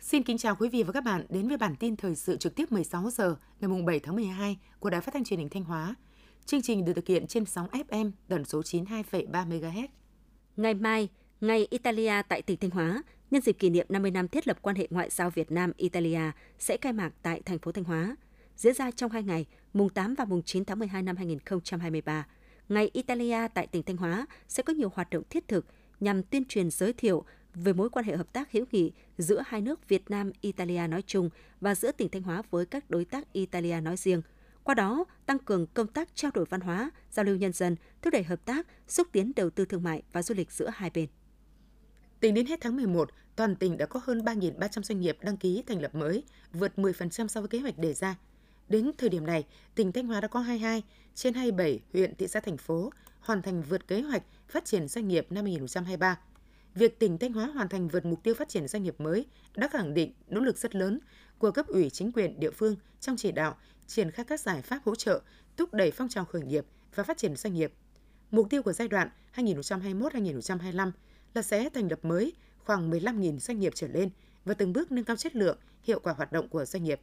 Xin 0.00 0.22
kính 0.22 0.38
chào 0.38 0.56
quý 0.56 0.68
vị 0.68 0.82
và 0.82 0.92
các 0.92 1.04
bạn 1.04 1.26
đến 1.28 1.48
với 1.48 1.56
bản 1.56 1.76
tin 1.76 1.96
thời 1.96 2.14
sự 2.14 2.36
trực 2.36 2.54
tiếp 2.54 2.72
16 2.72 3.10
giờ 3.10 3.36
ngày 3.60 3.82
7 3.86 4.00
tháng 4.00 4.16
12 4.16 4.58
của 4.78 4.90
Đài 4.90 5.00
Phát 5.00 5.14
thanh 5.14 5.24
Truyền 5.24 5.38
hình 5.38 5.48
Thanh 5.48 5.64
Hóa. 5.64 5.94
Chương 6.46 6.62
trình 6.62 6.84
được 6.84 6.92
thực 6.92 7.06
hiện 7.06 7.26
trên 7.26 7.44
sóng 7.44 7.68
FM 7.88 8.10
tần 8.28 8.44
số 8.44 8.60
92,3 8.60 9.48
MHz. 9.48 9.86
Ngày 10.56 10.74
mai, 10.74 11.08
Ngày 11.40 11.66
Italia 11.70 12.22
tại 12.28 12.42
tỉnh 12.42 12.58
Thanh 12.60 12.70
Hóa, 12.70 13.02
nhân 13.30 13.42
dịp 13.42 13.52
kỷ 13.52 13.70
niệm 13.70 13.86
50 13.88 14.10
năm 14.10 14.28
thiết 14.28 14.48
lập 14.48 14.58
quan 14.62 14.76
hệ 14.76 14.86
ngoại 14.90 15.10
giao 15.10 15.30
Việt 15.30 15.50
Nam-Italia 15.50 16.30
sẽ 16.58 16.76
khai 16.76 16.92
mạc 16.92 17.10
tại 17.22 17.42
thành 17.44 17.58
phố 17.58 17.72
Thanh 17.72 17.84
Hóa, 17.84 18.16
diễn 18.56 18.74
ra 18.74 18.90
trong 18.90 19.10
hai 19.10 19.22
ngày, 19.22 19.46
mùng 19.72 19.88
8 19.88 20.14
và 20.14 20.24
mùng 20.24 20.42
9 20.42 20.64
tháng 20.64 20.78
12 20.78 21.02
năm 21.02 21.16
2023. 21.16 22.26
Ngày 22.68 22.90
Italia 22.92 23.48
tại 23.54 23.66
tỉnh 23.66 23.82
Thanh 23.82 23.96
Hóa 23.96 24.26
sẽ 24.48 24.62
có 24.62 24.72
nhiều 24.72 24.90
hoạt 24.94 25.10
động 25.10 25.22
thiết 25.30 25.48
thực 25.48 25.66
nhằm 26.00 26.22
tuyên 26.22 26.44
truyền 26.44 26.70
giới 26.70 26.92
thiệu 26.92 27.24
về 27.54 27.72
mối 27.72 27.90
quan 27.90 28.04
hệ 28.04 28.16
hợp 28.16 28.32
tác 28.32 28.52
hữu 28.52 28.64
nghị 28.72 28.92
giữa 29.18 29.42
hai 29.46 29.60
nước 29.60 29.88
Việt 29.88 30.10
Nam 30.10 30.32
Italia 30.40 30.86
nói 30.86 31.02
chung 31.06 31.30
và 31.60 31.74
giữa 31.74 31.92
tỉnh 31.92 32.08
Thanh 32.08 32.22
Hóa 32.22 32.42
với 32.50 32.66
các 32.66 32.90
đối 32.90 33.04
tác 33.04 33.32
Italia 33.32 33.80
nói 33.80 33.96
riêng. 33.96 34.22
Qua 34.64 34.74
đó, 34.74 35.04
tăng 35.26 35.38
cường 35.38 35.66
công 35.66 35.86
tác 35.86 36.08
trao 36.14 36.30
đổi 36.34 36.44
văn 36.44 36.60
hóa, 36.60 36.90
giao 37.10 37.24
lưu 37.24 37.36
nhân 37.36 37.52
dân, 37.52 37.76
thúc 38.02 38.12
đẩy 38.12 38.22
hợp 38.22 38.44
tác, 38.44 38.66
xúc 38.88 39.08
tiến 39.12 39.32
đầu 39.36 39.50
tư 39.50 39.64
thương 39.64 39.82
mại 39.82 40.02
và 40.12 40.22
du 40.22 40.34
lịch 40.34 40.52
giữa 40.52 40.70
hai 40.74 40.90
bên. 40.94 41.06
Tính 42.20 42.34
đến 42.34 42.46
hết 42.46 42.60
tháng 42.60 42.76
11, 42.76 43.10
toàn 43.36 43.56
tỉnh 43.56 43.76
đã 43.76 43.86
có 43.86 44.00
hơn 44.04 44.18
3.300 44.18 44.82
doanh 44.82 45.00
nghiệp 45.00 45.18
đăng 45.20 45.36
ký 45.36 45.62
thành 45.66 45.82
lập 45.82 45.94
mới, 45.94 46.24
vượt 46.52 46.72
10% 46.76 47.28
so 47.28 47.40
với 47.40 47.48
kế 47.48 47.58
hoạch 47.58 47.78
đề 47.78 47.94
ra. 47.94 48.16
Đến 48.68 48.90
thời 48.98 49.08
điểm 49.08 49.26
này, 49.26 49.46
tỉnh 49.74 49.92
Thanh 49.92 50.06
Hóa 50.06 50.20
đã 50.20 50.28
có 50.28 50.40
22 50.40 50.82
trên 51.14 51.34
27 51.34 51.80
huyện, 51.92 52.14
thị 52.14 52.28
xã, 52.28 52.40
thành 52.40 52.56
phố 52.56 52.90
hoàn 53.20 53.42
thành 53.42 53.62
vượt 53.62 53.88
kế 53.88 54.00
hoạch 54.00 54.22
phát 54.48 54.64
triển 54.64 54.88
doanh 54.88 55.08
nghiệp 55.08 55.26
năm 55.30 55.44
2023. 55.44 56.18
Việc 56.74 56.98
tỉnh 56.98 57.18
Thanh 57.18 57.32
Hóa 57.32 57.46
hoàn 57.46 57.68
thành 57.68 57.88
vượt 57.88 58.04
mục 58.04 58.22
tiêu 58.22 58.34
phát 58.34 58.48
triển 58.48 58.68
doanh 58.68 58.82
nghiệp 58.82 59.00
mới 59.00 59.26
đã 59.56 59.68
khẳng 59.68 59.94
định 59.94 60.12
nỗ 60.28 60.40
lực 60.40 60.58
rất 60.58 60.74
lớn 60.74 61.00
của 61.38 61.50
cấp 61.50 61.66
ủy 61.66 61.90
chính 61.90 62.12
quyền 62.12 62.40
địa 62.40 62.50
phương 62.50 62.76
trong 63.00 63.16
chỉ 63.16 63.32
đạo 63.32 63.56
triển 63.86 64.10
khai 64.10 64.24
các 64.24 64.40
giải 64.40 64.62
pháp 64.62 64.80
hỗ 64.84 64.94
trợ, 64.94 65.20
thúc 65.56 65.74
đẩy 65.74 65.90
phong 65.90 66.08
trào 66.08 66.24
khởi 66.24 66.42
nghiệp 66.42 66.66
và 66.94 67.02
phát 67.02 67.18
triển 67.18 67.36
doanh 67.36 67.54
nghiệp. 67.54 67.72
Mục 68.30 68.46
tiêu 68.50 68.62
của 68.62 68.72
giai 68.72 68.88
đoạn 68.88 69.10
2021-2025 69.34 70.90
là 71.34 71.42
sẽ 71.42 71.70
thành 71.70 71.88
lập 71.90 72.04
mới 72.04 72.32
khoảng 72.58 72.90
15.000 72.90 73.38
doanh 73.38 73.60
nghiệp 73.60 73.72
trở 73.74 73.88
lên 73.88 74.10
và 74.44 74.54
từng 74.54 74.72
bước 74.72 74.92
nâng 74.92 75.04
cao 75.04 75.16
chất 75.16 75.36
lượng, 75.36 75.58
hiệu 75.82 76.00
quả 76.00 76.12
hoạt 76.12 76.32
động 76.32 76.48
của 76.48 76.64
doanh 76.64 76.84
nghiệp. 76.84 77.00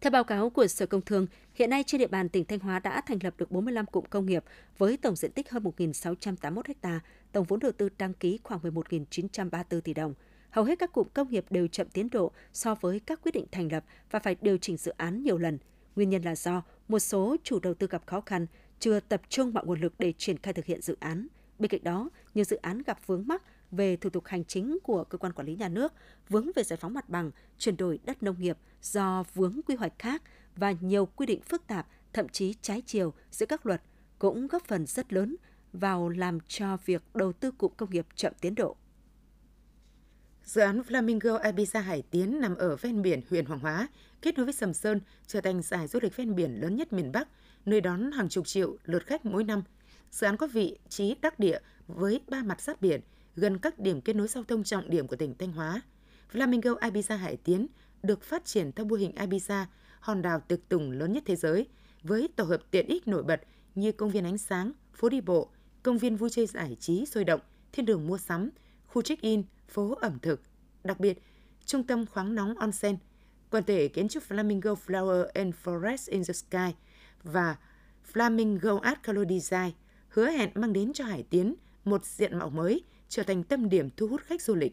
Theo 0.00 0.10
báo 0.10 0.24
cáo 0.24 0.50
của 0.50 0.66
Sở 0.66 0.86
Công 0.86 1.00
Thương, 1.00 1.26
hiện 1.54 1.70
nay 1.70 1.84
trên 1.86 1.98
địa 1.98 2.06
bàn 2.06 2.28
tỉnh 2.28 2.44
Thanh 2.44 2.58
Hóa 2.58 2.78
đã 2.78 3.00
thành 3.00 3.18
lập 3.22 3.34
được 3.38 3.50
45 3.50 3.86
cụm 3.86 4.04
công 4.10 4.26
nghiệp 4.26 4.44
với 4.78 4.96
tổng 4.96 5.16
diện 5.16 5.32
tích 5.32 5.50
hơn 5.50 5.62
1.681 5.62 6.62
ha, 6.82 7.00
tổng 7.32 7.44
vốn 7.44 7.60
đầu 7.60 7.72
tư 7.72 7.88
đăng 7.98 8.14
ký 8.14 8.38
khoảng 8.42 8.60
11.934 8.60 9.80
tỷ 9.80 9.94
đồng. 9.94 10.14
Hầu 10.50 10.64
hết 10.64 10.78
các 10.78 10.92
cụm 10.92 11.06
công 11.14 11.30
nghiệp 11.30 11.44
đều 11.50 11.66
chậm 11.66 11.88
tiến 11.88 12.08
độ 12.10 12.32
so 12.52 12.74
với 12.74 13.00
các 13.00 13.20
quyết 13.22 13.32
định 13.34 13.46
thành 13.52 13.72
lập 13.72 13.84
và 14.10 14.18
phải 14.18 14.36
điều 14.40 14.58
chỉnh 14.58 14.76
dự 14.76 14.92
án 14.96 15.22
nhiều 15.22 15.38
lần. 15.38 15.58
Nguyên 15.96 16.10
nhân 16.10 16.22
là 16.22 16.34
do 16.34 16.62
một 16.88 16.98
số 16.98 17.36
chủ 17.42 17.58
đầu 17.60 17.74
tư 17.74 17.86
gặp 17.86 18.06
khó 18.06 18.20
khăn, 18.20 18.46
chưa 18.78 19.00
tập 19.00 19.20
trung 19.28 19.54
mọi 19.54 19.66
nguồn 19.66 19.80
lực 19.80 19.92
để 19.98 20.12
triển 20.18 20.38
khai 20.38 20.54
thực 20.54 20.64
hiện 20.64 20.82
dự 20.82 20.96
án. 21.00 21.26
Bên 21.58 21.70
cạnh 21.70 21.84
đó, 21.84 22.10
nhiều 22.34 22.44
dự 22.44 22.56
án 22.56 22.82
gặp 22.82 22.98
vướng 23.06 23.26
mắc 23.26 23.42
về 23.70 23.96
thủ 23.96 24.10
tục 24.10 24.26
hành 24.26 24.44
chính 24.44 24.78
của 24.82 25.04
cơ 25.04 25.18
quan 25.18 25.32
quản 25.32 25.46
lý 25.46 25.56
nhà 25.56 25.68
nước, 25.68 25.92
vướng 26.28 26.50
về 26.56 26.62
giải 26.62 26.76
phóng 26.76 26.94
mặt 26.94 27.08
bằng, 27.08 27.30
chuyển 27.58 27.76
đổi 27.76 27.98
đất 28.04 28.22
nông 28.22 28.40
nghiệp 28.40 28.58
do 28.82 29.24
vướng 29.34 29.60
quy 29.66 29.74
hoạch 29.74 29.98
khác 29.98 30.22
và 30.56 30.72
nhiều 30.80 31.06
quy 31.06 31.26
định 31.26 31.40
phức 31.40 31.66
tạp, 31.66 31.86
thậm 32.12 32.28
chí 32.28 32.54
trái 32.62 32.82
chiều 32.86 33.14
giữa 33.30 33.46
các 33.46 33.66
luật 33.66 33.82
cũng 34.18 34.46
góp 34.46 34.64
phần 34.64 34.86
rất 34.86 35.12
lớn 35.12 35.36
vào 35.72 36.08
làm 36.08 36.38
cho 36.48 36.76
việc 36.84 37.02
đầu 37.14 37.32
tư 37.32 37.50
cụm 37.50 37.72
công 37.76 37.90
nghiệp 37.90 38.06
chậm 38.14 38.32
tiến 38.40 38.54
độ. 38.54 38.76
Dự 40.44 40.60
án 40.60 40.82
Flamingo 40.88 41.40
Ibiza 41.40 41.80
Hải 41.80 42.02
Tiến 42.02 42.40
nằm 42.40 42.56
ở 42.56 42.76
ven 42.76 43.02
biển 43.02 43.20
huyện 43.30 43.44
Hoàng 43.44 43.60
Hóa, 43.60 43.88
kết 44.22 44.36
nối 44.36 44.46
với 44.46 44.52
Sầm 44.52 44.74
Sơn, 44.74 45.00
trở 45.26 45.40
thành 45.40 45.62
giải 45.62 45.86
du 45.86 45.98
lịch 46.02 46.16
ven 46.16 46.34
biển 46.34 46.60
lớn 46.60 46.76
nhất 46.76 46.92
miền 46.92 47.12
Bắc, 47.12 47.28
nơi 47.66 47.80
đón 47.80 48.12
hàng 48.12 48.28
chục 48.28 48.46
triệu 48.46 48.76
lượt 48.84 49.06
khách 49.06 49.26
mỗi 49.26 49.44
năm. 49.44 49.62
Dự 50.10 50.26
án 50.26 50.36
có 50.36 50.46
vị 50.46 50.78
trí 50.88 51.16
đắc 51.22 51.38
địa 51.38 51.58
với 51.86 52.20
ba 52.28 52.42
mặt 52.42 52.60
sát 52.60 52.80
biển, 52.80 53.00
gần 53.40 53.58
các 53.58 53.78
điểm 53.78 54.00
kết 54.00 54.16
nối 54.16 54.28
giao 54.28 54.44
thông 54.44 54.64
trọng 54.64 54.90
điểm 54.90 55.06
của 55.06 55.16
tỉnh 55.16 55.34
Thanh 55.38 55.52
Hóa. 55.52 55.80
Flamingo 56.32 56.78
Ibiza 56.78 57.16
Hải 57.16 57.36
Tiến 57.36 57.66
được 58.02 58.22
phát 58.22 58.44
triển 58.44 58.72
theo 58.72 58.86
mô 58.86 58.96
hình 58.96 59.12
Ibiza, 59.16 59.64
hòn 60.00 60.22
đảo 60.22 60.40
tiệc 60.40 60.68
tùng 60.68 60.90
lớn 60.90 61.12
nhất 61.12 61.22
thế 61.26 61.36
giới, 61.36 61.66
với 62.02 62.28
tổ 62.36 62.44
hợp 62.44 62.62
tiện 62.70 62.86
ích 62.86 63.08
nổi 63.08 63.22
bật 63.22 63.40
như 63.74 63.92
công 63.92 64.10
viên 64.10 64.24
ánh 64.24 64.38
sáng, 64.38 64.72
phố 64.92 65.08
đi 65.08 65.20
bộ, 65.20 65.50
công 65.82 65.98
viên 65.98 66.16
vui 66.16 66.30
chơi 66.30 66.46
giải 66.46 66.76
trí 66.80 67.06
sôi 67.06 67.24
động, 67.24 67.40
thiên 67.72 67.86
đường 67.86 68.06
mua 68.06 68.18
sắm, 68.18 68.50
khu 68.86 69.02
check-in, 69.02 69.42
phố 69.68 69.94
ẩm 69.94 70.18
thực. 70.22 70.42
Đặc 70.84 71.00
biệt, 71.00 71.22
trung 71.66 71.86
tâm 71.86 72.06
khoáng 72.06 72.34
nóng 72.34 72.54
onsen, 72.54 72.96
quần 73.50 73.64
thể 73.64 73.88
kiến 73.88 74.08
trúc 74.08 74.22
Flamingo 74.28 74.74
Flower 74.86 75.26
and 75.34 75.54
Forest 75.64 76.12
in 76.12 76.24
the 76.24 76.32
Sky 76.32 76.74
và 77.22 77.56
Flamingo 78.12 78.78
Art 78.78 78.98
Color 79.06 79.28
Design 79.28 79.72
hứa 80.08 80.30
hẹn 80.30 80.50
mang 80.54 80.72
đến 80.72 80.92
cho 80.92 81.04
Hải 81.04 81.22
Tiến 81.22 81.54
một 81.84 82.04
diện 82.04 82.38
mạo 82.38 82.50
mới, 82.50 82.84
trở 83.10 83.22
thành 83.22 83.42
tâm 83.42 83.68
điểm 83.68 83.88
thu 83.96 84.06
hút 84.06 84.20
khách 84.24 84.42
du 84.42 84.54
lịch. 84.54 84.72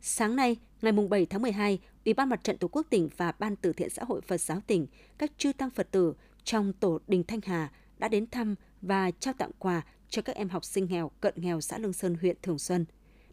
Sáng 0.00 0.36
nay, 0.36 0.56
ngày 0.82 0.92
7 0.92 1.26
tháng 1.26 1.42
12, 1.42 1.78
Ủy 2.04 2.14
ban 2.14 2.28
Mặt 2.28 2.44
trận 2.44 2.58
Tổ 2.58 2.68
quốc 2.68 2.86
tỉnh 2.90 3.08
và 3.16 3.32
Ban 3.38 3.56
Từ 3.56 3.72
thiện 3.72 3.90
xã 3.90 4.04
hội 4.04 4.20
Phật 4.20 4.40
giáo 4.40 4.60
tỉnh, 4.66 4.86
các 5.18 5.32
chư 5.38 5.52
tăng 5.52 5.70
Phật 5.70 5.90
tử 5.90 6.14
trong 6.44 6.72
tổ 6.72 6.98
Đình 7.08 7.24
Thanh 7.24 7.40
Hà 7.44 7.70
đã 7.98 8.08
đến 8.08 8.26
thăm 8.30 8.54
và 8.82 9.10
trao 9.10 9.34
tặng 9.34 9.50
quà 9.58 9.82
cho 10.08 10.22
các 10.22 10.36
em 10.36 10.48
học 10.48 10.64
sinh 10.64 10.86
nghèo 10.90 11.10
cận 11.20 11.34
nghèo 11.36 11.60
xã 11.60 11.78
Lương 11.78 11.92
Sơn, 11.92 12.16
huyện 12.20 12.36
Thường 12.42 12.58
Xuân. 12.58 12.84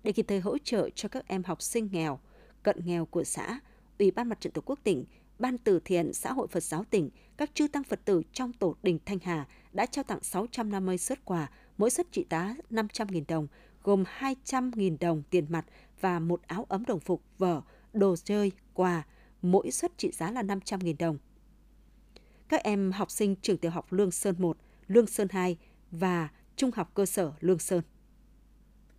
Để 0.03 0.11
kịp 0.11 0.25
thời 0.27 0.39
hỗ 0.39 0.57
trợ 0.57 0.89
cho 0.95 1.09
các 1.09 1.27
em 1.27 1.43
học 1.43 1.61
sinh 1.61 1.89
nghèo, 1.91 2.19
cận 2.63 2.77
nghèo 2.85 3.05
của 3.05 3.23
xã, 3.23 3.59
Ủy 3.99 4.11
ban 4.11 4.29
Mặt 4.29 4.41
trận 4.41 4.53
Tổ 4.53 4.61
quốc 4.65 4.79
tỉnh, 4.83 5.05
Ban 5.39 5.57
Từ 5.57 5.79
thiện 5.85 6.13
xã 6.13 6.31
hội 6.31 6.47
Phật 6.47 6.63
giáo 6.63 6.83
tỉnh, 6.89 7.09
các 7.37 7.51
chư 7.53 7.67
tăng 7.67 7.83
Phật 7.83 7.99
tử 8.05 8.21
trong 8.33 8.53
tổ 8.53 8.75
Đình 8.83 8.99
Thanh 9.05 9.19
Hà 9.19 9.47
đã 9.73 9.85
trao 9.85 10.03
tặng 10.03 10.23
650 10.23 10.97
xuất 10.97 11.25
quà, 11.25 11.49
mỗi 11.77 11.89
suất 11.89 12.11
trị 12.11 12.25
giá 12.29 12.55
500.000 12.69 13.23
đồng, 13.27 13.47
gồm 13.89 14.03
200.000 14.19 14.97
đồng 14.99 15.23
tiền 15.29 15.45
mặt 15.49 15.65
và 16.01 16.19
một 16.19 16.41
áo 16.47 16.65
ấm 16.69 16.85
đồng 16.85 16.99
phục, 16.99 17.23
vở, 17.37 17.61
đồ 17.93 18.15
chơi, 18.23 18.51
quà, 18.73 19.03
mỗi 19.41 19.71
suất 19.71 19.97
trị 19.97 20.11
giá 20.11 20.31
là 20.31 20.43
500.000 20.43 20.95
đồng. 20.99 21.17
Các 22.49 22.63
em 22.63 22.91
học 22.91 23.11
sinh 23.11 23.35
trường 23.41 23.57
tiểu 23.57 23.71
học 23.71 23.93
Lương 23.93 24.11
Sơn 24.11 24.35
1, 24.37 24.57
Lương 24.87 25.07
Sơn 25.07 25.27
2 25.31 25.57
và 25.91 26.29
Trung 26.55 26.71
học 26.75 26.91
cơ 26.93 27.05
sở 27.05 27.33
Lương 27.39 27.59
Sơn. 27.59 27.81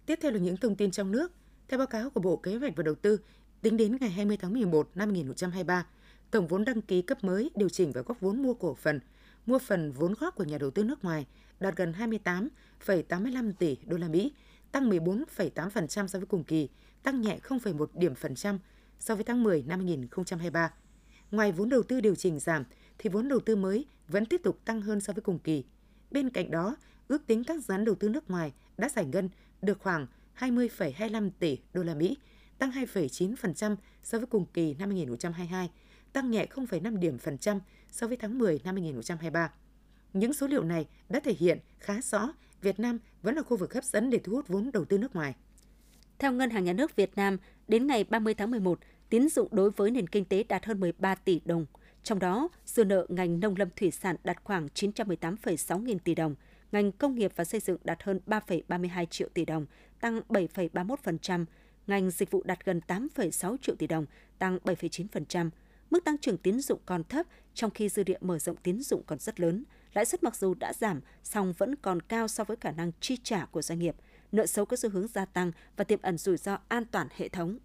Tiếp 0.06 0.18
theo 0.22 0.32
là 0.32 0.38
những 0.38 0.56
thông 0.56 0.76
tin 0.76 0.90
trong 0.90 1.10
nước. 1.10 1.32
Theo 1.68 1.78
báo 1.78 1.86
cáo 1.86 2.10
của 2.10 2.20
Bộ 2.20 2.36
Kế 2.36 2.56
hoạch 2.56 2.76
và 2.76 2.82
Đầu 2.82 2.94
tư, 2.94 3.20
tính 3.62 3.76
đến 3.76 3.96
ngày 4.00 4.10
20 4.10 4.36
tháng 4.36 4.52
11 4.52 4.90
năm 4.94 5.08
2023, 5.08 5.86
tổng 6.30 6.46
vốn 6.46 6.64
đăng 6.64 6.82
ký 6.82 7.02
cấp 7.02 7.24
mới 7.24 7.50
điều 7.54 7.68
chỉnh 7.68 7.92
và 7.92 8.00
góp 8.00 8.20
vốn 8.20 8.42
mua 8.42 8.54
cổ 8.54 8.74
phần, 8.74 9.00
mua 9.46 9.58
phần 9.58 9.92
vốn 9.92 10.14
góp 10.20 10.34
của 10.34 10.44
nhà 10.44 10.58
đầu 10.58 10.70
tư 10.70 10.84
nước 10.84 11.04
ngoài 11.04 11.26
đạt 11.60 11.76
gần 11.76 11.92
28,85 12.86 13.52
tỷ 13.58 13.76
đô 13.86 13.96
la 13.96 14.08
Mỹ, 14.08 14.32
tăng 14.72 14.90
14,8% 14.90 16.06
so 16.06 16.18
với 16.18 16.26
cùng 16.26 16.44
kỳ, 16.44 16.68
tăng 17.02 17.20
nhẹ 17.20 17.38
0,1 17.42 17.86
điểm 17.94 18.14
phần 18.14 18.34
trăm 18.34 18.58
so 19.00 19.14
với 19.14 19.24
tháng 19.24 19.42
10 19.42 19.62
năm 19.62 19.78
2023. 19.78 20.72
Ngoài 21.30 21.52
vốn 21.52 21.68
đầu 21.68 21.82
tư 21.82 22.00
điều 22.00 22.14
chỉnh 22.14 22.38
giảm, 22.38 22.64
thì 22.98 23.10
vốn 23.10 23.28
đầu 23.28 23.40
tư 23.40 23.56
mới 23.56 23.86
vẫn 24.08 24.26
tiếp 24.26 24.40
tục 24.44 24.58
tăng 24.64 24.80
hơn 24.80 25.00
so 25.00 25.12
với 25.12 25.22
cùng 25.22 25.38
kỳ. 25.38 25.64
Bên 26.10 26.30
cạnh 26.30 26.50
đó, 26.50 26.76
ước 27.08 27.26
tính 27.26 27.44
các 27.44 27.64
dự 27.64 27.74
án 27.74 27.84
đầu 27.84 27.94
tư 27.94 28.08
nước 28.08 28.30
ngoài 28.30 28.52
đã 28.78 28.88
giải 28.88 29.04
ngân 29.04 29.28
được 29.62 29.78
khoảng 29.80 30.06
20,25 30.38 31.30
tỷ 31.38 31.58
đô 31.72 31.82
la 31.82 31.94
Mỹ, 31.94 32.16
tăng 32.58 32.70
2,9% 32.70 33.76
so 34.02 34.18
với 34.18 34.26
cùng 34.26 34.46
kỳ 34.54 34.74
năm 34.74 34.90
2022, 34.90 35.70
tăng 36.12 36.30
nhẹ 36.30 36.46
0,5 36.50 36.98
điểm 36.98 37.18
phần 37.18 37.38
trăm 37.38 37.60
so 37.90 38.06
với 38.06 38.16
tháng 38.16 38.38
10 38.38 38.60
năm 38.64 38.74
2023. 38.74 39.52
Những 40.12 40.32
số 40.32 40.46
liệu 40.46 40.64
này 40.64 40.86
đã 41.08 41.20
thể 41.20 41.34
hiện 41.38 41.58
khá 41.78 42.00
rõ 42.02 42.32
Việt 42.62 42.80
Nam 42.80 42.98
vẫn 43.22 43.34
là 43.34 43.42
khu 43.42 43.56
vực 43.56 43.74
hấp 43.74 43.84
dẫn 43.84 44.10
để 44.10 44.18
thu 44.18 44.32
hút 44.32 44.48
vốn 44.48 44.70
đầu 44.72 44.84
tư 44.84 44.98
nước 44.98 45.14
ngoài. 45.14 45.34
Theo 46.18 46.32
Ngân 46.32 46.50
hàng 46.50 46.64
Nhà 46.64 46.72
nước 46.72 46.96
Việt 46.96 47.10
Nam, 47.16 47.38
đến 47.68 47.86
ngày 47.86 48.04
30 48.04 48.34
tháng 48.34 48.50
11, 48.50 48.78
tín 49.10 49.28
dụng 49.28 49.48
đối 49.50 49.70
với 49.70 49.90
nền 49.90 50.06
kinh 50.06 50.24
tế 50.24 50.44
đạt 50.48 50.66
hơn 50.66 50.80
13 50.80 51.14
tỷ 51.14 51.40
đồng. 51.44 51.66
Trong 52.02 52.18
đó, 52.18 52.48
dư 52.64 52.84
nợ 52.84 53.06
ngành 53.08 53.40
nông 53.40 53.54
lâm 53.56 53.68
thủy 53.76 53.90
sản 53.90 54.16
đạt 54.24 54.44
khoảng 54.44 54.66
918,6 54.74 55.78
nghìn 55.78 55.98
tỷ 55.98 56.14
đồng, 56.14 56.34
ngành 56.72 56.92
công 56.92 57.14
nghiệp 57.14 57.32
và 57.36 57.44
xây 57.44 57.60
dựng 57.60 57.78
đạt 57.84 58.02
hơn 58.02 58.20
3,32 58.26 59.06
triệu 59.06 59.28
tỷ 59.34 59.44
đồng, 59.44 59.66
tăng 60.00 60.20
7,31%, 60.28 61.44
ngành 61.86 62.10
dịch 62.10 62.30
vụ 62.30 62.42
đạt 62.42 62.64
gần 62.64 62.80
8,6 62.86 63.56
triệu 63.62 63.74
tỷ 63.74 63.86
đồng, 63.86 64.06
tăng 64.38 64.58
7,9%. 64.64 65.50
Mức 65.90 66.04
tăng 66.04 66.18
trưởng 66.18 66.38
tín 66.38 66.60
dụng 66.60 66.80
còn 66.86 67.04
thấp 67.04 67.26
trong 67.54 67.70
khi 67.70 67.88
dư 67.88 68.02
địa 68.02 68.18
mở 68.20 68.38
rộng 68.38 68.56
tín 68.56 68.80
dụng 68.80 69.02
còn 69.06 69.18
rất 69.18 69.40
lớn. 69.40 69.64
Lãi 69.94 70.04
suất 70.04 70.22
mặc 70.22 70.36
dù 70.36 70.54
đã 70.54 70.72
giảm, 70.72 71.00
song 71.22 71.52
vẫn 71.58 71.76
còn 71.76 72.02
cao 72.02 72.28
so 72.28 72.44
với 72.44 72.56
khả 72.60 72.70
năng 72.70 72.92
chi 73.00 73.16
trả 73.22 73.44
của 73.44 73.62
doanh 73.62 73.78
nghiệp. 73.78 73.96
Nợ 74.32 74.46
xấu 74.46 74.64
có 74.64 74.76
xu 74.76 74.90
hướng 74.90 75.06
gia 75.06 75.24
tăng 75.24 75.52
và 75.76 75.84
tiềm 75.84 76.02
ẩn 76.02 76.18
rủi 76.18 76.36
ro 76.36 76.58
an 76.68 76.84
toàn 76.84 77.08
hệ 77.16 77.28
thống. 77.28 77.58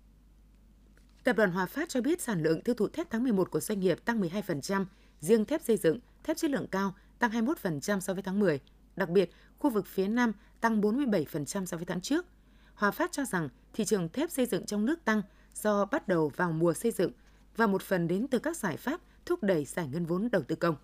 Tập 1.24 1.36
đoàn 1.36 1.52
Hòa 1.52 1.66
Phát 1.66 1.90
cho 1.90 2.02
biết 2.02 2.22
sản 2.22 2.44
lượng 2.44 2.62
tiêu 2.62 2.76
thụ 2.76 2.88
thép 2.88 3.10
tháng 3.10 3.24
11 3.24 3.52
của 3.52 3.60
doanh 3.60 3.80
nghiệp 3.80 4.06
tăng 4.06 4.22
12%, 4.22 4.86
riêng 5.20 5.46
thép 5.46 5.62
xây 5.64 5.78
dựng, 5.78 6.00
thép 6.24 6.38
chất 6.38 6.52
lượng 6.52 6.68
cao 6.68 6.96
tăng 7.20 7.32
21% 7.32 8.00
so 8.00 8.14
với 8.14 8.24
tháng 8.24 8.40
10. 8.40 8.60
Đặc 8.96 9.10
biệt, 9.10 9.32
khu 9.58 9.70
vực 9.70 9.86
phía 9.88 10.08
Nam 10.08 10.34
tăng 10.62 10.82
47% 10.82 11.66
so 11.66 11.78
với 11.78 11.86
tháng 11.86 12.02
trước. 12.02 12.26
Hòa 12.74 12.92
Phát 12.92 13.12
cho 13.12 13.26
rằng 13.26 13.50
thị 13.74 13.86
trường 13.86 14.10
thép 14.10 14.32
xây 14.32 14.46
dựng 14.46 14.66
trong 14.66 14.86
nước 14.86 15.06
tăng 15.06 15.22
do 15.54 15.86
bắt 15.86 16.08
đầu 16.08 16.32
vào 16.36 16.52
mùa 16.52 16.74
xây 16.74 16.92
dựng 16.92 17.12
và 17.56 17.68
một 17.68 17.82
phần 17.82 18.08
đến 18.08 18.28
từ 18.28 18.40
các 18.40 18.58
giải 18.58 18.78
pháp 18.78 19.02
thúc 19.26 19.44
đẩy 19.44 19.66
giải 19.66 19.88
ngân 19.88 20.06
vốn 20.06 20.30
đầu 20.32 20.42
tư 20.44 20.56
công. 20.56 20.76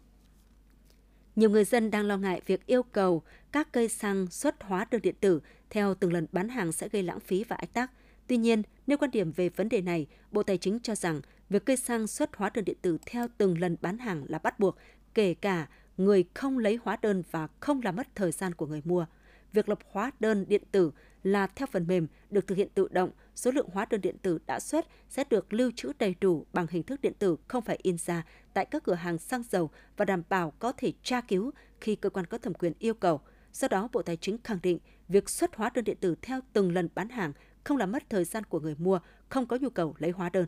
Nhiều 1.36 1.50
người 1.50 1.66
dân 1.66 1.92
đang 1.92 2.06
lo 2.06 2.18
ngại 2.18 2.42
việc 2.46 2.66
yêu 2.66 2.84
cầu 2.84 3.24
các 3.52 3.72
cây 3.72 3.90
xăng 3.90 4.28
xuất 4.28 4.64
hóa 4.64 4.86
đơn 4.92 5.02
điện 5.02 5.16
tử 5.20 5.42
theo 5.70 5.96
từng 5.96 6.14
lần 6.14 6.28
bán 6.32 6.50
hàng 6.50 6.72
sẽ 6.72 6.90
gây 6.90 7.04
lãng 7.04 7.20
phí 7.20 7.44
và 7.44 7.56
ách 7.56 7.74
tắc. 7.74 7.92
Tuy 8.28 8.38
nhiên, 8.38 8.62
nếu 8.88 8.98
quan 8.98 9.12
điểm 9.12 9.32
về 9.32 9.50
vấn 9.50 9.70
đề 9.70 9.82
này, 9.82 10.08
Bộ 10.32 10.44
Tài 10.44 10.58
chính 10.58 10.80
cho 10.80 10.96
rằng 10.96 11.22
việc 11.50 11.66
cây 11.66 11.78
xăng 11.78 12.08
xuất 12.08 12.36
hóa 12.36 12.50
đơn 12.54 12.66
điện 12.66 12.78
tử 12.82 12.98
theo 13.06 13.28
từng 13.38 13.60
lần 13.60 13.78
bán 13.82 13.98
hàng 13.98 14.26
là 14.28 14.40
bắt 14.40 14.60
buộc, 14.60 14.78
kể 15.14 15.34
cả 15.34 15.68
người 15.98 16.26
không 16.34 16.58
lấy 16.58 16.80
hóa 16.84 16.98
đơn 17.02 17.24
và 17.32 17.48
không 17.60 17.82
làm 17.82 17.96
mất 17.96 18.08
thời 18.16 18.32
gian 18.32 18.54
của 18.54 18.68
người 18.68 18.82
mua. 18.86 19.06
Việc 19.54 19.70
lập 19.70 19.80
hóa 19.92 20.12
đơn 20.20 20.46
điện 20.48 20.64
tử 20.72 20.92
là 21.24 21.48
theo 21.48 21.68
phần 21.72 21.88
mềm 21.88 22.08
được 22.30 22.48
thực 22.48 22.56
hiện 22.56 22.68
tự 22.74 22.88
động, 22.88 23.12
số 23.36 23.52
lượng 23.52 23.70
hóa 23.74 23.86
đơn 23.90 24.02
điện 24.02 24.18
tử 24.22 24.40
đã 24.46 24.60
xuất 24.60 24.88
sẽ 25.10 25.24
được 25.30 25.54
lưu 25.54 25.72
trữ 25.76 25.92
đầy 26.00 26.16
đủ 26.22 26.46
bằng 26.54 26.68
hình 26.70 26.84
thức 26.84 27.02
điện 27.02 27.14
tử 27.20 27.38
không 27.48 27.64
phải 27.64 27.80
in 27.82 27.98
ra 27.98 28.26
tại 28.54 28.66
các 28.66 28.84
cửa 28.84 28.94
hàng 28.94 29.18
xăng 29.18 29.44
dầu 29.44 29.70
và 29.98 30.06
đảm 30.06 30.24
bảo 30.30 30.54
có 30.60 30.72
thể 30.72 30.94
tra 31.04 31.22
cứu 31.22 31.52
khi 31.82 31.96
cơ 31.96 32.10
quan 32.10 32.26
có 32.26 32.38
thẩm 32.38 32.54
quyền 32.54 32.74
yêu 32.80 32.94
cầu. 32.94 33.22
Do 33.54 33.68
đó, 33.68 33.90
Bộ 33.94 34.02
Tài 34.02 34.18
chính 34.18 34.38
khẳng 34.44 34.60
định 34.64 34.80
việc 35.08 35.30
xuất 35.30 35.56
hóa 35.56 35.72
đơn 35.74 35.86
điện 35.86 35.98
tử 36.02 36.16
theo 36.22 36.40
từng 36.54 36.72
lần 36.72 36.90
bán 36.96 37.10
hàng 37.10 37.34
không 37.64 37.78
làm 37.78 37.92
mất 37.92 38.04
thời 38.10 38.24
gian 38.24 38.44
của 38.44 38.60
người 38.60 38.76
mua, 38.78 39.00
không 39.30 39.46
có 39.46 39.58
nhu 39.62 39.70
cầu 39.70 39.96
lấy 40.00 40.12
hóa 40.12 40.30
đơn. 40.30 40.46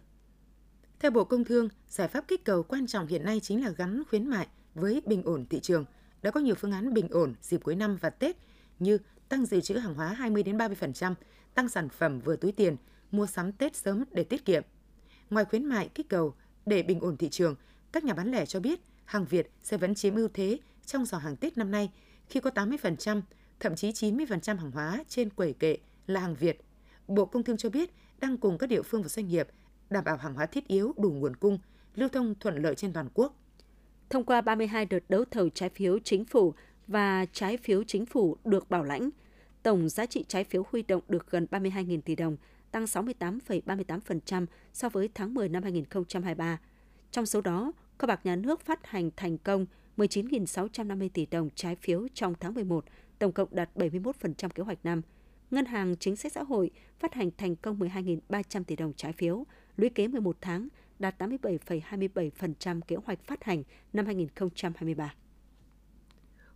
Theo 0.99 1.11
Bộ 1.11 1.23
Công 1.23 1.43
Thương, 1.43 1.69
giải 1.89 2.07
pháp 2.07 2.27
kích 2.27 2.45
cầu 2.45 2.63
quan 2.63 2.87
trọng 2.87 3.07
hiện 3.07 3.23
nay 3.23 3.39
chính 3.39 3.63
là 3.63 3.69
gắn 3.69 4.03
khuyến 4.09 4.27
mại 4.27 4.47
với 4.75 5.01
bình 5.05 5.23
ổn 5.23 5.45
thị 5.49 5.59
trường. 5.59 5.85
Đã 6.21 6.31
có 6.31 6.39
nhiều 6.39 6.55
phương 6.55 6.71
án 6.71 6.93
bình 6.93 7.07
ổn 7.09 7.35
dịp 7.41 7.63
cuối 7.63 7.75
năm 7.75 7.97
và 8.01 8.09
Tết 8.09 8.37
như 8.83 8.97
tăng 9.29 9.45
dự 9.45 9.61
trữ 9.61 9.75
hàng 9.75 9.93
hóa 9.93 10.13
20 10.13 10.43
đến 10.43 10.57
30%, 10.57 11.13
tăng 11.53 11.69
sản 11.69 11.89
phẩm 11.89 12.19
vừa 12.19 12.35
túi 12.35 12.51
tiền, 12.51 12.75
mua 13.11 13.25
sắm 13.25 13.51
Tết 13.51 13.75
sớm 13.75 14.03
để 14.11 14.23
tiết 14.23 14.45
kiệm. 14.45 14.63
Ngoài 15.29 15.45
khuyến 15.45 15.65
mại 15.65 15.89
kích 15.95 16.09
cầu 16.09 16.35
để 16.65 16.83
bình 16.83 16.99
ổn 16.99 17.17
thị 17.17 17.29
trường, 17.29 17.55
các 17.91 18.03
nhà 18.03 18.13
bán 18.13 18.31
lẻ 18.31 18.45
cho 18.45 18.59
biết 18.59 18.79
hàng 19.05 19.25
Việt 19.25 19.51
sẽ 19.63 19.77
vẫn 19.77 19.95
chiếm 19.95 20.15
ưu 20.15 20.27
thế 20.33 20.59
trong 20.85 21.05
giỏ 21.05 21.17
hàng 21.17 21.35
Tết 21.35 21.57
năm 21.57 21.71
nay 21.71 21.91
khi 22.29 22.39
có 22.39 22.49
80%, 22.49 23.21
thậm 23.59 23.75
chí 23.75 23.91
90% 23.91 24.57
hàng 24.57 24.71
hóa 24.71 25.03
trên 25.07 25.29
quầy 25.29 25.53
kệ 25.53 25.77
là 26.07 26.19
hàng 26.19 26.35
Việt. 26.35 26.61
Bộ 27.07 27.25
Công 27.25 27.43
Thương 27.43 27.57
cho 27.57 27.69
biết 27.69 27.93
đang 28.19 28.37
cùng 28.37 28.57
các 28.57 28.67
địa 28.67 28.81
phương 28.81 29.01
và 29.01 29.09
doanh 29.09 29.27
nghiệp 29.27 29.47
đảm 29.89 30.03
bảo 30.03 30.17
hàng 30.17 30.33
hóa 30.33 30.45
thiết 30.45 30.67
yếu 30.67 30.93
đủ 30.97 31.11
nguồn 31.11 31.35
cung, 31.35 31.59
lưu 31.95 32.09
thông 32.09 32.35
thuận 32.39 32.61
lợi 32.61 32.75
trên 32.75 32.93
toàn 32.93 33.09
quốc. 33.13 33.35
Thông 34.09 34.23
qua 34.23 34.41
32 34.41 34.85
đợt 34.85 35.03
đấu 35.09 35.25
thầu 35.31 35.49
trái 35.49 35.69
phiếu 35.69 35.99
chính 36.03 36.25
phủ 36.25 36.53
và 36.87 37.25
trái 37.25 37.57
phiếu 37.57 37.83
chính 37.83 38.05
phủ 38.05 38.37
được 38.45 38.69
bảo 38.69 38.83
lãnh, 38.83 39.09
tổng 39.63 39.89
giá 39.89 40.05
trị 40.05 40.25
trái 40.27 40.43
phiếu 40.43 40.63
huy 40.71 40.83
động 40.83 41.03
được 41.07 41.31
gần 41.31 41.47
32.000 41.51 42.01
tỷ 42.01 42.15
đồng, 42.15 42.37
tăng 42.71 42.85
68,38% 42.85 44.45
so 44.73 44.89
với 44.89 45.09
tháng 45.13 45.33
10 45.33 45.49
năm 45.49 45.63
2023. 45.63 46.59
Trong 47.11 47.25
số 47.25 47.41
đó, 47.41 47.71
Kho 47.97 48.07
bạc 48.07 48.25
Nhà 48.25 48.35
nước 48.35 48.61
phát 48.61 48.87
hành 48.87 49.09
thành 49.15 49.37
công 49.37 49.65
19.650 49.97 51.09
tỷ 51.13 51.25
đồng 51.25 51.49
trái 51.55 51.75
phiếu 51.75 52.07
trong 52.13 52.33
tháng 52.39 52.53
11, 52.53 52.85
tổng 53.19 53.31
cộng 53.31 53.55
đạt 53.55 53.69
71% 53.75 54.49
kế 54.49 54.63
hoạch 54.63 54.85
năm. 54.85 55.01
Ngân 55.51 55.65
hàng 55.65 55.95
Chính 55.99 56.15
sách 56.15 56.31
Xã 56.31 56.43
hội 56.43 56.71
phát 56.99 57.13
hành 57.13 57.31
thành 57.37 57.55
công 57.55 57.79
12.300 57.79 58.63
tỷ 58.63 58.75
đồng 58.75 58.93
trái 58.93 59.13
phiếu, 59.13 59.45
lũy 59.77 59.89
kế 59.89 60.07
11 60.07 60.37
tháng 60.41 60.67
đạt 60.99 61.21
87,27% 61.21 62.81
kế 62.81 62.95
hoạch 62.95 63.23
phát 63.23 63.43
hành 63.43 63.63
năm 63.93 64.05
2023. 64.05 65.13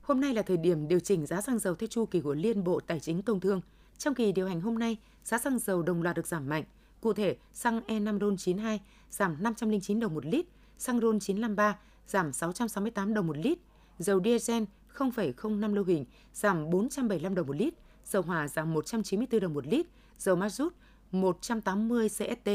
Hôm 0.08 0.22
nay 0.22 0.34
là 0.34 0.42
thời 0.42 0.58
điểm 0.58 0.88
điều 0.88 1.00
chỉnh 1.00 1.26
giá 1.26 1.42
xăng 1.42 1.60
dầu 1.60 1.76
theo 1.76 1.88
chu 1.88 2.06
kỳ 2.06 2.22
của 2.22 2.34
Liên 2.34 2.64
Bộ 2.64 2.80
Tài 2.80 3.00
chính 3.00 3.22
Công 3.22 3.40
Thương. 3.40 3.62
Trong 3.98 4.16
kỳ 4.16 4.32
điều 4.32 4.48
hành 4.48 4.62
hôm 4.62 4.80
nay, 4.80 4.98
giá 5.24 5.38
xăng 5.38 5.60
dầu 5.60 5.82
đồng 5.82 6.02
loạt 6.02 6.16
được 6.16 6.28
giảm 6.28 6.50
mạnh. 6.50 6.64
Cụ 7.02 7.14
thể, 7.14 7.38
xăng 7.54 7.82
E5 7.88 8.20
RON 8.20 8.38
92 8.38 8.82
giảm 9.10 9.44
509 9.44 10.00
đồng 10.00 10.14
một 10.14 10.26
lít, 10.26 10.46
xăng 10.78 11.00
RON 11.00 11.20
953 11.20 11.80
giảm 12.08 12.34
668 12.34 13.14
đồng 13.14 13.28
một 13.28 13.38
lít, 13.38 13.58
dầu 14.00 14.22
diesel 14.24 14.64
0,05 14.98 15.74
lô 15.74 15.84
huỳnh 15.84 16.06
giảm 16.34 16.70
475 16.70 17.36
đồng 17.36 17.48
một 17.48 17.56
lít, 17.56 17.74
dầu 18.06 18.22
hỏa 18.22 18.48
giảm 18.48 18.74
194 18.74 19.42
đồng 19.42 19.54
một 19.54 19.68
lít, 19.68 19.86
dầu 20.18 20.36
ma 20.36 20.50
rút 20.50 20.74
180 21.12 22.10
CST 22.10 22.50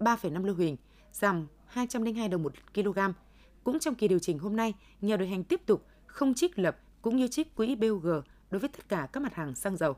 3,5 0.00 0.44
lô 0.44 0.52
huỳnh 0.52 0.76
giảm 1.12 1.46
202 1.66 2.28
đồng 2.28 2.42
một 2.42 2.52
kg. 2.74 2.98
Cũng 3.64 3.78
trong 3.78 3.94
kỳ 3.94 4.08
điều 4.08 4.18
chỉnh 4.18 4.38
hôm 4.38 4.56
nay, 4.56 4.74
nhà 5.00 5.16
điều 5.16 5.28
hành 5.28 5.44
tiếp 5.44 5.60
tục 5.66 5.86
không 6.06 6.34
trích 6.34 6.58
lập 6.58 6.76
cũng 7.02 7.16
như 7.16 7.28
trích 7.28 7.54
quỹ 7.54 7.76
BOG 7.76 8.06
đối 8.50 8.60
với 8.60 8.68
tất 8.68 8.88
cả 8.88 9.08
các 9.12 9.22
mặt 9.22 9.34
hàng 9.34 9.54
xăng 9.54 9.76
dầu. 9.76 9.96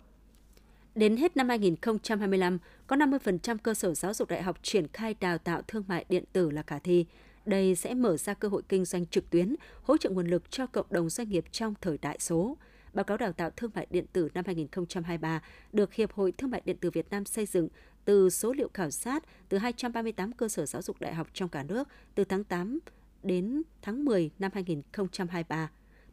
Đến 0.95 1.17
hết 1.17 1.37
năm 1.37 1.49
2025, 1.49 2.59
có 2.87 2.97
50% 2.97 3.57
cơ 3.63 3.75
sở 3.75 3.95
giáo 3.95 4.15
dục 4.15 4.29
đại 4.29 4.43
học 4.43 4.59
triển 4.63 4.87
khai 4.93 5.15
đào 5.21 5.39
tạo 5.39 5.63
thương 5.63 5.85
mại 5.89 6.05
điện 6.09 6.25
tử 6.33 6.51
là 6.51 6.63
khả 6.63 6.79
thi. 6.79 7.07
Đây 7.47 7.75
sẽ 7.75 7.95
mở 7.95 8.17
ra 8.17 8.35
cơ 8.35 8.49
hội 8.49 8.63
kinh 8.69 8.85
doanh 8.85 9.07
trực 9.07 9.31
tuyến, 9.31 9.55
hỗ 9.83 9.97
trợ 9.97 10.11
nguồn 10.11 10.27
lực 10.27 10.51
cho 10.51 10.67
cộng 10.67 10.87
đồng 10.91 11.11
doanh 11.11 11.29
nghiệp 11.29 11.45
trong 11.53 11.75
thời 11.81 11.99
đại 11.99 12.17
số. 12.21 12.57
Báo 12.93 13.05
cáo 13.05 13.17
đào 13.17 13.33
tạo 13.33 13.51
thương 13.51 13.71
mại 13.75 13.87
điện 13.91 14.05
tử 14.13 14.29
năm 14.35 14.45
2023 14.47 15.43
được 15.73 15.95
Hiệp 15.95 16.13
hội 16.13 16.33
Thương 16.33 16.51
mại 16.51 16.63
điện 16.65 16.77
tử 16.81 16.91
Việt 16.91 17.11
Nam 17.11 17.25
xây 17.25 17.47
dựng 17.47 17.69
từ 18.05 18.31
số 18.31 18.53
liệu 18.53 18.69
khảo 18.75 18.91
sát 18.91 19.25
từ 19.49 19.59
238 19.59 20.33
cơ 20.33 20.49
sở 20.49 20.67
giáo 20.67 20.83
dục 20.83 21.01
đại 21.01 21.15
học 21.15 21.29
trong 21.33 21.49
cả 21.49 21.63
nước 21.63 21.89
từ 22.15 22.25
tháng 22.25 22.45
8 22.45 22.79
đến 23.23 23.63
tháng 23.83 24.05
10 24.05 24.31
năm 24.39 24.51
2023. 24.55 25.71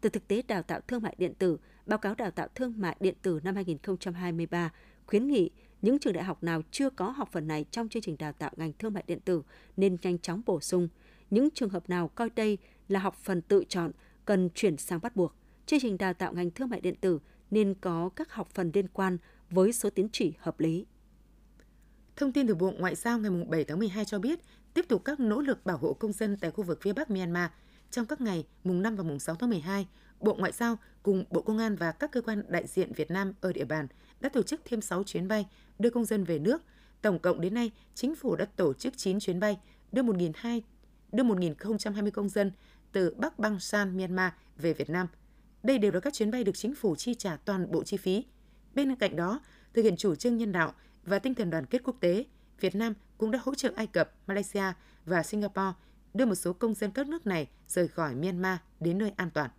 Từ 0.07 0.11
thực 0.11 0.27
tế 0.27 0.41
đào 0.47 0.63
tạo 0.63 0.81
thương 0.87 1.01
mại 1.01 1.15
điện 1.17 1.33
tử, 1.33 1.57
báo 1.85 1.99
cáo 1.99 2.15
đào 2.15 2.31
tạo 2.31 2.47
thương 2.55 2.73
mại 2.77 2.95
điện 2.99 3.13
tử 3.21 3.39
năm 3.43 3.55
2023 3.55 4.71
khuyến 5.05 5.27
nghị 5.27 5.49
những 5.81 5.99
trường 5.99 6.13
đại 6.13 6.23
học 6.23 6.43
nào 6.43 6.61
chưa 6.71 6.89
có 6.89 7.09
học 7.09 7.29
phần 7.31 7.47
này 7.47 7.65
trong 7.71 7.89
chương 7.89 8.01
trình 8.01 8.15
đào 8.19 8.33
tạo 8.33 8.51
ngành 8.57 8.73
thương 8.79 8.93
mại 8.93 9.03
điện 9.07 9.19
tử 9.19 9.43
nên 9.77 9.97
nhanh 10.01 10.19
chóng 10.19 10.41
bổ 10.45 10.61
sung. 10.61 10.87
Những 11.29 11.49
trường 11.53 11.69
hợp 11.69 11.89
nào 11.89 12.07
coi 12.07 12.29
đây 12.29 12.57
là 12.87 12.99
học 12.99 13.15
phần 13.23 13.41
tự 13.41 13.63
chọn 13.69 13.91
cần 14.25 14.49
chuyển 14.55 14.77
sang 14.77 14.99
bắt 15.01 15.15
buộc. 15.15 15.33
Chương 15.65 15.79
trình 15.79 15.97
đào 15.97 16.13
tạo 16.13 16.33
ngành 16.33 16.51
thương 16.51 16.69
mại 16.69 16.81
điện 16.81 16.95
tử 17.01 17.19
nên 17.51 17.73
có 17.81 18.09
các 18.15 18.33
học 18.33 18.49
phần 18.53 18.71
liên 18.73 18.87
quan 18.87 19.17
với 19.49 19.73
số 19.73 19.89
tín 19.89 20.07
chỉ 20.11 20.33
hợp 20.39 20.59
lý. 20.59 20.85
Thông 22.15 22.31
tin 22.31 22.47
từ 22.47 22.55
Bộ 22.55 22.73
Ngoại 22.77 22.95
giao 22.95 23.19
ngày 23.19 23.31
7 23.47 23.63
tháng 23.63 23.79
12 23.79 24.05
cho 24.05 24.19
biết, 24.19 24.39
tiếp 24.73 24.85
tục 24.87 25.01
các 25.05 25.19
nỗ 25.19 25.41
lực 25.41 25.65
bảo 25.65 25.77
hộ 25.77 25.93
công 25.93 26.13
dân 26.13 26.37
tại 26.41 26.51
khu 26.51 26.63
vực 26.63 26.79
phía 26.81 26.93
Bắc 26.93 27.09
Myanmar– 27.09 27.49
trong 27.91 28.05
các 28.05 28.21
ngày 28.21 28.45
mùng 28.63 28.81
5 28.81 28.95
và 28.95 29.03
mùng 29.03 29.19
6 29.19 29.35
tháng 29.35 29.49
12, 29.49 29.87
Bộ 30.19 30.35
Ngoại 30.35 30.51
giao 30.51 30.77
cùng 31.03 31.25
Bộ 31.29 31.41
Công 31.41 31.57
an 31.57 31.75
và 31.75 31.91
các 31.91 32.11
cơ 32.11 32.21
quan 32.21 32.43
đại 32.47 32.67
diện 32.67 32.93
Việt 32.93 33.11
Nam 33.11 33.33
ở 33.41 33.53
địa 33.53 33.65
bàn 33.65 33.87
đã 34.19 34.29
tổ 34.29 34.43
chức 34.43 34.61
thêm 34.65 34.81
6 34.81 35.03
chuyến 35.03 35.27
bay 35.27 35.47
đưa 35.79 35.89
công 35.89 36.05
dân 36.05 36.23
về 36.23 36.39
nước. 36.39 36.61
Tổng 37.01 37.19
cộng 37.19 37.41
đến 37.41 37.53
nay, 37.53 37.71
chính 37.95 38.15
phủ 38.15 38.35
đã 38.35 38.45
tổ 38.45 38.73
chức 38.73 38.97
9 38.97 39.19
chuyến 39.19 39.39
bay 39.39 39.59
đưa 39.91 40.03
1.200 40.03 40.61
đưa 41.11 41.23
1.020 41.23 42.11
công 42.11 42.29
dân 42.29 42.51
từ 42.91 43.15
Bắc 43.17 43.39
Bang 43.39 43.59
San, 43.59 43.97
Myanmar 43.97 44.31
về 44.57 44.73
Việt 44.73 44.89
Nam. 44.89 45.07
Đây 45.63 45.77
đều 45.77 45.91
là 45.91 45.99
các 45.99 46.13
chuyến 46.13 46.31
bay 46.31 46.43
được 46.43 46.55
chính 46.55 46.75
phủ 46.75 46.95
chi 46.95 47.15
trả 47.15 47.35
toàn 47.35 47.71
bộ 47.71 47.83
chi 47.83 47.97
phí. 47.97 48.25
Bên 48.75 48.95
cạnh 48.95 49.15
đó, 49.15 49.39
thực 49.73 49.81
hiện 49.81 49.97
chủ 49.97 50.15
trương 50.15 50.37
nhân 50.37 50.51
đạo 50.51 50.73
và 51.05 51.19
tinh 51.19 51.35
thần 51.35 51.49
đoàn 51.49 51.65
kết 51.65 51.81
quốc 51.83 51.95
tế, 51.99 52.25
Việt 52.59 52.75
Nam 52.75 52.93
cũng 53.17 53.31
đã 53.31 53.39
hỗ 53.43 53.55
trợ 53.55 53.71
Ai 53.75 53.87
Cập, 53.87 54.11
Malaysia 54.27 54.73
và 55.05 55.23
Singapore 55.23 55.73
đưa 56.13 56.25
một 56.25 56.35
số 56.35 56.53
công 56.53 56.73
dân 56.73 56.91
các 56.91 57.07
nước 57.07 57.27
này 57.27 57.47
rời 57.67 57.87
khỏi 57.87 58.15
Myanmar 58.15 58.57
đến 58.79 58.97
nơi 58.97 59.11
an 59.15 59.29
toàn. 59.33 59.49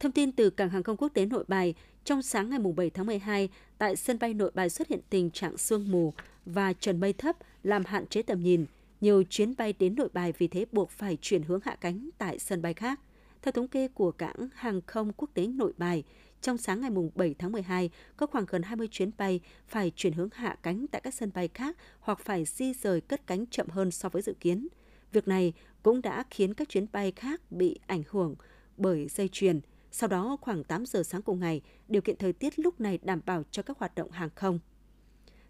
Thông 0.00 0.12
tin 0.12 0.32
từ 0.32 0.50
Cảng 0.50 0.70
hàng 0.70 0.82
không 0.82 0.96
quốc 0.96 1.08
tế 1.08 1.26
Nội 1.26 1.44
Bài, 1.48 1.74
trong 2.04 2.22
sáng 2.22 2.50
ngày 2.50 2.58
7 2.76 2.90
tháng 2.90 3.06
12, 3.06 3.48
tại 3.78 3.96
sân 3.96 4.18
bay 4.18 4.34
Nội 4.34 4.50
Bài 4.54 4.70
xuất 4.70 4.88
hiện 4.88 5.00
tình 5.10 5.30
trạng 5.30 5.56
sương 5.56 5.90
mù 5.90 6.14
và 6.44 6.72
trần 6.72 7.00
mây 7.00 7.12
thấp 7.12 7.36
làm 7.62 7.84
hạn 7.84 8.06
chế 8.06 8.22
tầm 8.22 8.40
nhìn. 8.40 8.66
Nhiều 9.00 9.22
chuyến 9.30 9.54
bay 9.58 9.74
đến 9.78 9.94
Nội 9.94 10.08
Bài 10.12 10.32
vì 10.38 10.48
thế 10.48 10.66
buộc 10.72 10.90
phải 10.90 11.18
chuyển 11.20 11.42
hướng 11.42 11.60
hạ 11.64 11.76
cánh 11.80 12.10
tại 12.18 12.38
sân 12.38 12.62
bay 12.62 12.74
khác. 12.74 13.00
Theo 13.42 13.52
thống 13.52 13.68
kê 13.68 13.88
của 13.88 14.10
cảng 14.10 14.48
hàng 14.54 14.80
không 14.86 15.12
quốc 15.12 15.30
tế 15.34 15.46
Nội 15.46 15.72
Bài, 15.76 16.04
trong 16.40 16.58
sáng 16.58 16.80
ngày 16.80 16.90
7 17.14 17.34
tháng 17.38 17.52
12, 17.52 17.90
có 18.16 18.26
khoảng 18.26 18.44
gần 18.48 18.62
20 18.62 18.88
chuyến 18.90 19.10
bay 19.18 19.40
phải 19.66 19.92
chuyển 19.96 20.12
hướng 20.12 20.28
hạ 20.32 20.56
cánh 20.62 20.86
tại 20.86 21.00
các 21.00 21.14
sân 21.14 21.30
bay 21.34 21.48
khác 21.54 21.76
hoặc 22.00 22.18
phải 22.18 22.44
di 22.44 22.72
rời 22.72 23.00
cất 23.00 23.26
cánh 23.26 23.46
chậm 23.46 23.68
hơn 23.68 23.90
so 23.90 24.08
với 24.08 24.22
dự 24.22 24.34
kiến. 24.40 24.68
Việc 25.12 25.28
này 25.28 25.52
cũng 25.82 26.02
đã 26.02 26.24
khiến 26.30 26.54
các 26.54 26.68
chuyến 26.68 26.86
bay 26.92 27.12
khác 27.16 27.52
bị 27.52 27.80
ảnh 27.86 28.02
hưởng 28.10 28.34
bởi 28.76 29.08
dây 29.08 29.28
chuyền. 29.32 29.60
Sau 29.90 30.08
đó, 30.08 30.36
khoảng 30.40 30.64
8 30.64 30.86
giờ 30.86 31.02
sáng 31.02 31.22
cùng 31.22 31.40
ngày, 31.40 31.60
điều 31.88 32.02
kiện 32.02 32.16
thời 32.16 32.32
tiết 32.32 32.58
lúc 32.58 32.80
này 32.80 32.98
đảm 33.02 33.20
bảo 33.26 33.42
cho 33.50 33.62
các 33.62 33.78
hoạt 33.78 33.94
động 33.94 34.10
hàng 34.10 34.30
không. 34.34 34.58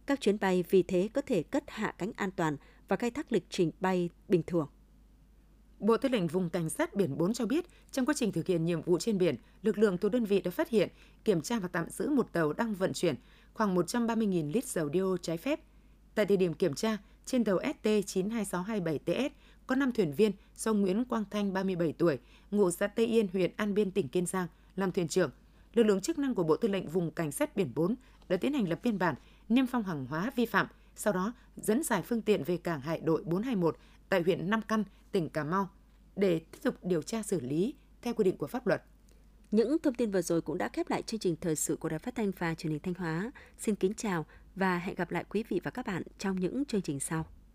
Các 0.07 0.21
chuyến 0.21 0.39
bay 0.39 0.65
vì 0.71 0.83
thế 0.83 1.09
có 1.13 1.21
thể 1.21 1.43
cất 1.43 1.65
hạ 1.67 1.95
cánh 1.99 2.13
an 2.17 2.31
toàn 2.31 2.57
và 2.89 2.97
khai 2.97 3.11
thác 3.11 3.33
lịch 3.33 3.47
trình 3.51 3.71
bay 3.81 4.11
bình 4.29 4.43
thường. 4.47 4.69
Bộ 5.79 5.97
Tư 5.97 6.09
lệnh 6.09 6.27
Vùng 6.27 6.51
Cảnh 6.51 6.71
sát 6.71 6.95
Biển 6.95 7.19
4 7.19 7.33
cho 7.33 7.47
biết, 7.47 7.65
trong 7.93 8.07
quá 8.07 8.15
trình 8.17 8.33
thực 8.33 8.47
hiện 8.47 8.65
nhiệm 8.65 8.83
vụ 8.83 8.99
trên 8.99 9.19
biển, 9.19 9.37
lực 9.63 9.79
lượng 9.79 9.99
thuộc 9.99 10.13
đơn 10.13 10.25
vị 10.25 10.41
đã 10.41 10.51
phát 10.51 10.69
hiện, 10.69 10.89
kiểm 11.25 11.41
tra 11.41 11.59
và 11.59 11.69
tạm 11.69 11.91
giữ 11.91 12.11
một 12.11 12.33
tàu 12.33 12.53
đang 12.53 12.75
vận 12.75 12.93
chuyển 12.93 13.15
khoảng 13.55 13.77
130.000 13.77 14.53
lít 14.53 14.65
dầu 14.65 14.89
đeo 14.89 15.17
trái 15.23 15.37
phép. 15.37 15.61
Tại 16.15 16.27
thời 16.27 16.37
điểm 16.37 16.55
kiểm 16.55 16.75
tra, 16.75 16.99
trên 17.29 17.45
tàu 17.45 17.59
ST92627TS 17.59 19.31
có 19.67 19.75
5 19.75 19.93
thuyền 19.93 20.13
viên 20.13 20.33
do 20.57 20.73
Nguyễn 20.73 21.05
Quang 21.05 21.25
Thanh 21.31 21.53
37 21.53 21.93
tuổi, 21.93 22.19
ngụ 22.51 22.71
xã 22.71 22.87
Tây 22.87 23.07
Yên, 23.07 23.29
huyện 23.33 23.51
An 23.57 23.75
Biên, 23.75 23.91
tỉnh 23.91 24.09
Kiên 24.09 24.27
Giang 24.27 24.47
làm 24.77 24.93
thuyền 24.93 25.09
trưởng. 25.09 25.31
lực 25.75 25.83
lượng 25.83 26.01
chức 26.01 26.19
năng 26.19 26.35
của 26.35 26.43
Bộ 26.43 26.57
Tư 26.57 26.69
lệnh 26.69 26.89
Vùng 26.89 27.11
Cảnh 27.11 27.33
sát 27.33 27.57
Biển 27.57 27.73
4 27.75 27.95
đã 28.29 28.37
tiến 28.37 28.53
hành 28.53 28.69
lập 28.69 28.81
biên 28.83 28.99
bản 28.99 29.15
niêm 29.49 29.67
phong 29.67 29.83
hàng 29.83 30.07
hóa 30.07 30.31
vi 30.37 30.47
phạm, 30.47 30.67
sau 30.97 31.13
đó 31.13 31.33
dẫn 31.57 31.83
giải 31.83 32.03
phương 32.03 32.23
tiện 32.23 32.45
về 32.45 32.57
cảng 32.57 32.81
hải 32.81 33.01
đội 33.01 33.23
421 33.25 33.77
tại 34.09 34.23
huyện 34.23 34.51
Nam 34.51 34.63
Căn, 34.69 34.85
tỉnh 35.13 35.29
Cà 35.29 35.45
Mau 35.45 35.69
để 36.17 36.39
tiếp 36.39 36.59
tục 36.63 36.75
điều 36.83 37.03
tra 37.03 37.23
xử 37.23 37.41
lý 37.41 37.75
theo 38.03 38.15
quy 38.15 38.25
định 38.25 38.37
của 38.37 38.47
pháp 38.47 38.67
luật. 38.67 38.83
Những 39.51 39.79
thông 39.79 39.95
tin 39.95 40.11
vừa 40.11 40.23
rồi 40.23 40.41
cũng 40.41 40.59
đã 40.59 40.69
khép 40.69 40.91
lại 40.91 41.03
chương 41.03 41.21
trình 41.21 41.37
thời 41.41 41.57
sự 41.57 41.77
của 41.77 41.89
Đài 41.89 41.99
Phát 41.99 42.15
thanh 42.15 42.33
và 42.39 42.55
Truyền 42.55 42.71
hình 42.71 42.81
Thanh 42.83 42.95
Hóa. 42.95 43.31
Xin 43.59 43.75
kính 43.75 43.95
chào 43.95 44.27
và 44.59 44.79
hẹn 44.79 44.95
gặp 44.95 45.11
lại 45.11 45.25
quý 45.29 45.45
vị 45.49 45.61
và 45.65 45.71
các 45.71 45.87
bạn 45.87 46.03
trong 46.19 46.41
những 46.41 46.65
chương 46.65 46.83
trình 46.83 47.01
sau. 47.01 47.27